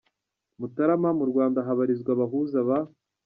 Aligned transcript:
Mutarama.Mu 0.59 1.25
Rwanda 1.31 1.59
habarizwa 1.67 2.09
abahuza 2.15 2.59
ba. 2.67 2.77